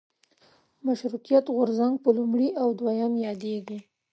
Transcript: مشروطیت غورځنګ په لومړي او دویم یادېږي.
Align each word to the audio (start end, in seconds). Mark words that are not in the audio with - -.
مشروطیت 0.85 1.45
غورځنګ 1.55 1.95
په 2.03 2.09
لومړي 2.17 2.49
او 2.61 2.67
دویم 2.79 3.13
یادېږي. 3.25 3.79